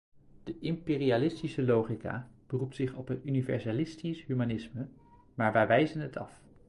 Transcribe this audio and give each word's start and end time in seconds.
De 0.43 0.55
imperialistische 0.59 1.63
logica 1.63 2.27
beroept 2.47 2.75
zich 2.75 2.93
op 2.95 3.07
het 3.07 3.25
universalistisch 3.25 4.25
humanisme, 4.25 4.87
maar 5.35 5.51
wij 5.53 5.67
wijzen 5.67 6.01
het 6.01 6.17
af. 6.17 6.41